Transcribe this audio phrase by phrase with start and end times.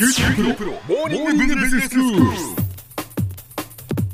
[0.00, 2.59] 큐티 프로 모닝 비즈니스 뉴스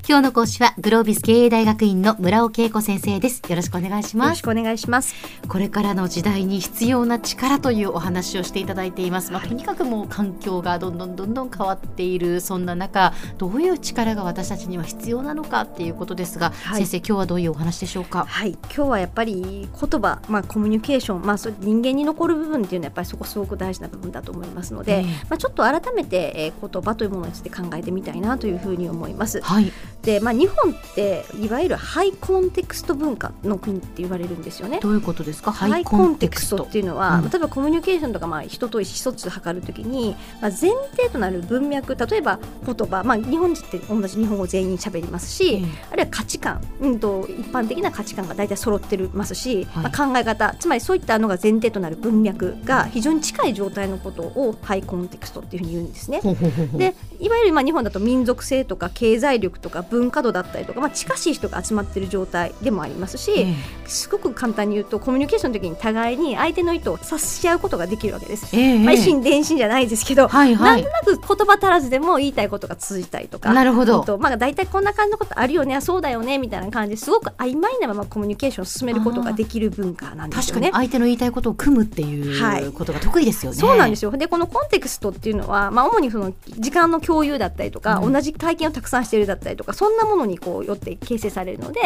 [0.08, 3.42] 今日の講師はグロービス経営大学院の村尾恵子先生です。
[3.48, 4.28] よろしくお願いします。
[4.28, 5.16] よろしくお願いします。
[5.48, 9.32] これからの時代に必要な力というお話をしていただいています。
[9.32, 18.26] まあ、とにかくもう環境がどんどんどんどん変わっているそんな中どういう力が私たちには必要なのかっていうことですが、はい、先生今日はどういうお話でしょうか？
[18.26, 18.52] はい。
[18.52, 29.40] 今日はやっぱり言葉まあコミュニケーションまあそ人間に残る部分っていうのはやっぱりそこすごく大事な部分だと思いますので、えー、まあちょっと改めて、えー、言葉というものについて考えてみたいなというふうに思います。
[29.40, 29.72] はい、で
[30.20, 34.80] まあ日本っていわゆるハイコンテクスト文化の国って言われるんですよね。
[34.80, 35.52] どういうことですか？
[35.52, 56.20] ハイコンテクストっていうのは、うん、例えばコミュニケーションとかまあ人と意思疎通を図るときに、まあ、前提となる文脈例えば言葉、まあ、日本人って同じ日本語全員喋りますし、うん、あるいは価値観、うんと、一般的な価値観が大体揃ってますし、はい、まあ、考え方つまりそういったのが前提となる文脈が非常に近い状態のことをハイコンテクストっていうふうに言うんですね。
[56.76, 63.54] でいわゆるまあ日本だと民族性とか経済力とか文化度だったりとか、まあ、近しい人が集まっている状態でもありますし、え
[63.86, 68.54] すごく簡単に言うとコミュニケーションの時に互いに相手の意図を察し合うことができるわけです。
[68.54, 80.70] えまあ、一心伝心じゃないですけど、はいはい、なんとなく言葉足らずでも言いたいことが通じたりとかなるほど、とまあ、大体こんな感じのことあるよねそうだよねみたいな感じですごく曖昧なままコミュニケーションを進めることができる文化なんですよね。
[80.72, 83.58] 相手の言いたいことを組むっていうことが得意ですよね。
[83.58, 84.10] はい、そうなんですよ。
[84.10, 91.80] でこのコンテクストっていうのは、まあ、主にその時間の共有だったりとか、うん、同じ体験をたくさんしているだったりとかそんなものにこうよって形成されるので、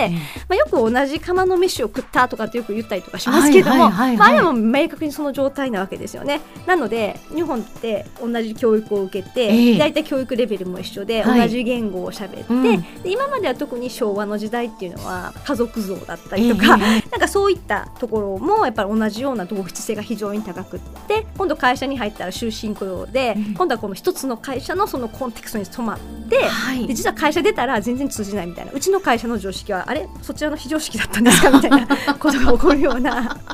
[0.49, 6.41] まあ、よく同じ釜の飯を食ったとかってよく言ったりとかしますけども、まあ、あれも明確にその状態なわけですよね。
[6.67, 12.63] なので日本って同じ教育を受けて、大体教育レベルも一緒で、同じ言語をしゃべって、うん、
[13.03, 28.73] で今までは特に昭和の時代っていうのは家族像だったりとか、なんかそういったところもやっぱり同じような同質性が非常に高くって今度会社に入ったら終身雇用で、今度はこの一つの会社のそのコンテクストに染まって、はい、で実は会社出たら全然通じないみたいな。
[28.73, 30.09] うちの会社の常識はあれ？
[30.23, 31.51] そちらの非常識だったんですか？
[31.51, 31.87] みたいな
[32.19, 33.13] ことが起こるような。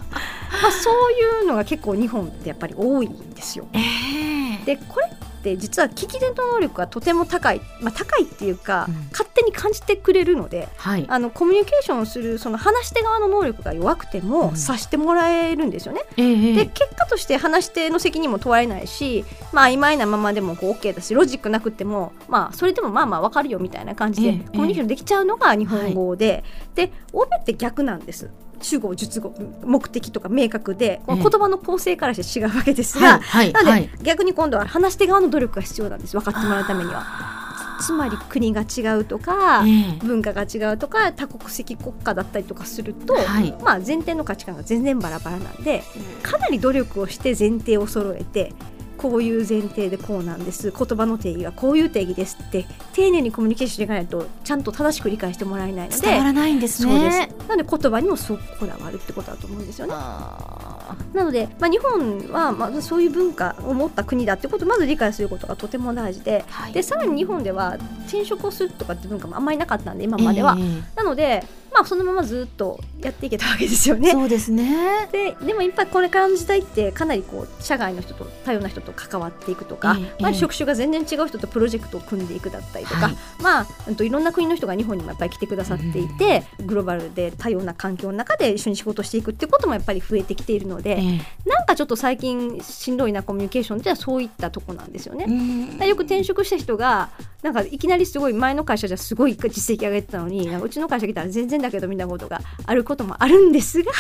[0.62, 3.66] まあそういうのが結構日本ってやっぱり多いんですよ。
[3.72, 5.15] えー、でこれっ
[5.46, 16.02] て実は聞き手の能力がとても高い、まあ、高いっていうか、うん、勝手に感じてくれるので、はい、あのコミュニケーションをするその話し手側の能力が弱くても察してもらえるんですよね。
[16.18, 26.42] うん、で結果として話し手の責任も問われないし、まあ曖昧なままでもこう OK だしロジックなくても、まあ、それでもまあまあ分かるよみたいな感じでコミュニケーションできちゃうのが日本語で、
[26.74, 28.30] で欧米って逆なんです。
[28.60, 29.34] 主語述語
[29.64, 37.44] 目的とか明確で、言葉の構成からして違うわけですが、はいはい、なので、逆に今度は話し手側の努力が必要なんです分かってもらうためには。
[37.80, 39.62] つまり国が違うとか、
[40.00, 45.82] 文化が違うとか多国籍国家だったりとかすると、はい、まあ、前提の価値観が全然バラバラなんで
[46.22, 48.52] かなり努力をして前提を揃えて
[48.96, 50.72] こういう前提でこうなんです。
[50.72, 57.30] 言葉の定義はこういう定義ですって丁寧にコミュニケーションしていかないとちゃんと正しく理解してもらえないので伝わらないんですね。
[57.48, 59.92] なので言葉にもすごくこだわるってことだと思うんですよね。
[59.92, 67.76] なので、まあ、日本はまあそういう文化を持った国だってことをまず理解することがとても大事ではい、でさらに日本では
[68.06, 70.56] 転職をするとかって文化もあんまりなかったんで今までは。
[70.58, 71.44] えー、なので
[71.76, 74.12] まあ、そのままずっとやっていけたわけですよね。
[74.12, 75.08] そうですね。
[75.12, 95.86] ででもやっぱりこれからの時代ってかなりこう社外の人と多様な人と関わっていくとか、えまあ、職種が全然違う人とプロジェクトを組んでいくだったりとか、はい、まあ、うん、といろんな国の人が日本にもやっぱり来てくださっていて、うん、グローバルで多様な環境の中で一緒に仕事していくっていうこともやっぱり増えてきているので、えなんかちょっと最近しんどいなコミュニケーションってはそういったとこなんですよね。
[95.86, 97.10] よく転職した人が
[97.46, 103.92] なんかいきなりすごい前の会社じゃすごい実績上げてたのにうちの会社来たら全然だけどみたいなことがあることもあるんですが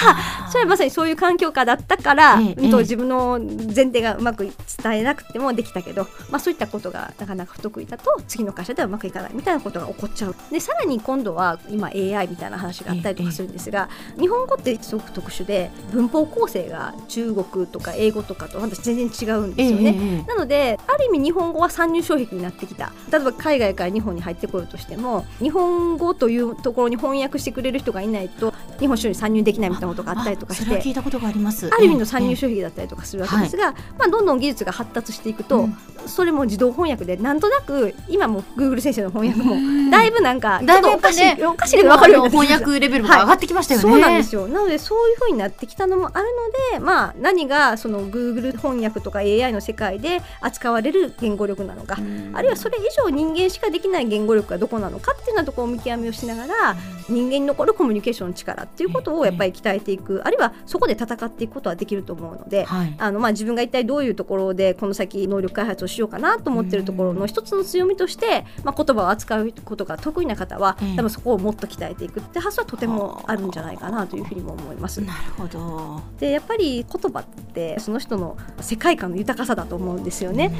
[0.50, 4.50] それはまさにそういう環境下だったから、ええ、自分の前提がうまく
[4.82, 10.34] 伝えなくてもできたけど、まあ、そういったことがなかなか不得意だと次の会社ではうまくいかないみたいなことが起こっちゃう。
[10.50, 20.24] でさらに今度は今 AI みたいな話があったりとかするんですが、え、日本語ってすごく特殊で文法構成が中国とか英語とかと私全然違うんですよね。
[20.26, 22.92] なのである意味日本語は参入障壁になってきた。
[23.12, 31.68] 例えば海外から日本に入ってこようとしても日本語というところに翻訳してくれる人がいないと日本市場に参入できないみたいなことがあったりとかして聞いたことがあります。
[31.72, 35.76] ある意味の参入障壁だったりとかするわけですが、まあ、どんどん技術が発達していくと、うん、
[36.06, 46.26] それも自動翻訳でなんとなく今もグーグル先生の翻訳もだいぶなんかだいぶおかしい、ね、おかしい分かるように翻訳レベルが上がってきましたよね、はい、そうなんですよなのでそういうふうになってきたのもある
[46.72, 51.96] のでまあ何がそのグーグル翻訳とか AI の世界で扱われる言語力なのか
[52.34, 56.76] あるいはそれ以上人間しかできない言語力がどこなのかっていうようなところを見極めをしながら
[57.08, 75.00] 人間に残るコミュニケーションの力っていうことをやっぱり鍛えていく、あるいはそこで戦っていくことはできると思うので、はいあのまあ、自分が一体どういうところでこの先能力開発をしようかなと思ってるところの一つの強みとして、まあ、言葉を扱うことが得意な方は、ええ多分そこをもっと鍛えていくって発想はとてもあるんじゃないかなというふうにも思います。
[75.02, 76.02] なるほど。
[76.18, 80.52] でやっぱり言葉ってその人の世界観の豊かさだと思うんですよね。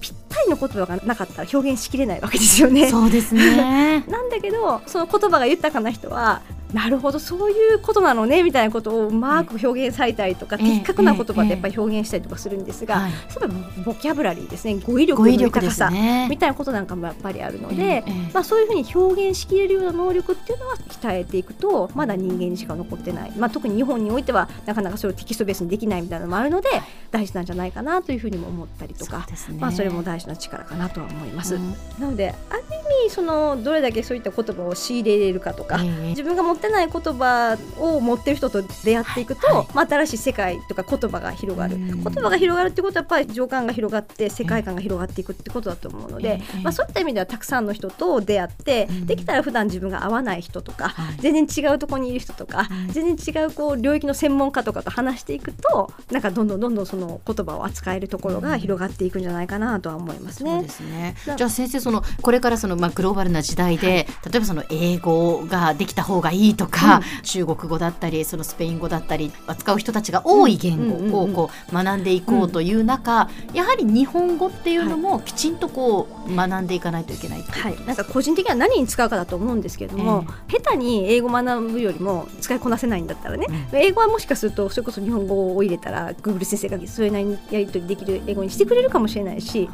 [0.00, 2.88] ぴったりの言葉がなかったら表現しきれないわけですよね。
[2.88, 4.04] そうですね。
[4.08, 6.42] なんだけどその言葉が豊かな人は
[6.72, 13.54] なるほどそういうことなのねみたいなことをうまく表現されたりとか、ええ的確な言葉でやっぱり表現したりとかするんですが、はいそれは
[13.84, 14.76] ボキャブラリーですね。
[14.76, 16.28] 語彙力語の豊かさ、ね。
[16.28, 18.30] みたいなことなんかもやっぱりあるので、ええええ。
[18.32, 26.68] まあ、そういうふうに表現しきれるような能力っていうのは鍛えていくとまだ人間にしか残ってない、まあ、特に日本においてはなかなかそれをテキストベースにできないみたいなのもあるので
[27.10, 29.58] 大事なんじゃないかなというふうにも思ったりとかそね。
[29.58, 31.54] まあ、それも大事な力かなとは思います。
[31.54, 31.70] うん。
[31.98, 32.62] なのである
[33.02, 36.08] 意味そのどれだけそういった言葉を仕入れれるかとか、ええ。
[36.10, 39.56] 自分が持ってない言葉を持ってる人と出会っていくと、はい。
[39.56, 41.76] はいまあ、新しい世界とか言葉が広がる。
[41.76, 41.86] うん。
[41.86, 49.06] 言葉が広がるってことはやっぱり情感が広がって世界観が広がっていくってことだと思うので、ええまあ、そういった意味ではたくさんの人と出会って、うん。
[49.06, 51.16] できたら普段自分が合わない人とか、はい。
[51.20, 52.92] 全然違うところにいる人とか、はい。
[52.92, 60.50] 全然違うこう領域の専門家とかと話していくとなんかどんどんどんどんその言葉を扱えるところが広がっていくんじゃないかなとは思いますね。
[60.50, 61.14] そうですね。
[61.26, 61.36] な。
[61.36, 77.44] じゃあ先生そのこれからそのまあグローバルな時代で、例えばその英語ができた方がいいとか、中国語だったりそのスペイン語だったり扱う人たちが多い言語をこう学んでいこうという中、やはり日本語っていうのもきちんとこう学んでいかないといけないいう。
[77.50, 89.68] はい、なんか個人的には何に使うかだと思うんですけれども、下手に英語学ぶよりも使いこなせないんだったらね、英語はもしかするとそれこそ日本語を入れたら Google 先生がそれなりにやり取りできる英語にしてくれるかもしれないし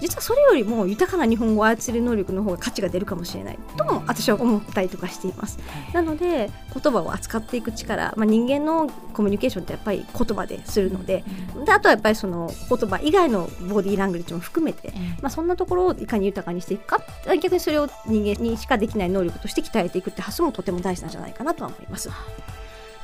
[0.00, 5.58] 実はそれよりも豊かな日本語を操る能力の方が価値が出るかもしれないとも私は思ったりとかしています。
[5.92, 11.24] なので言葉を扱っていく力、まあ、人間のコミュニケーションってやっぱり言葉でするので
[11.64, 14.92] であとはやっぱりその言葉以外のボディーラングリッジも含めて
[15.22, 17.00] まあ、そんなところをいかに豊かにしていくか
[17.40, 22.10] 逆にそれを人間にしかできない能力として鍛えていくって発想もとても大事なんじゃないかなとは思います。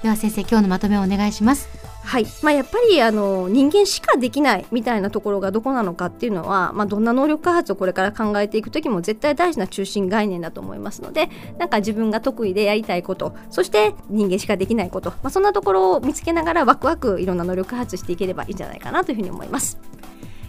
[0.04, 1.66] では先生今日のまとめをお願いします。
[2.04, 19.78] はいまあ、やっぱりあの人間しかできないみたいなところがどこなのかっていうのは、まあ、どんな能力開発をこれから考えていく時も絶対大事な中心概念だと思いますのでなんか自分が得意でやりたいことそして人間しかできないこと、まあ、そんなところを見つけながらワクワクいろんな能力開発していければいいんじゃないかなというふうに思います。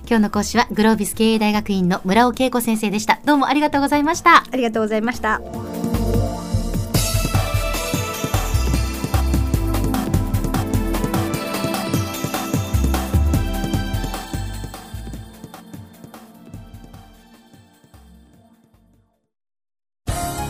[0.07, 3.21] 今日の講師はグロービス経営大学院の村尾恵子先生でした。
[3.23, 4.43] どうもありがとうございました。
[4.51, 5.41] ありがとうございました。